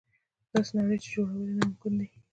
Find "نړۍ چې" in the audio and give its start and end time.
0.77-1.07